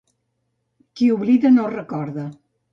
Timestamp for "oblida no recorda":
1.17-2.29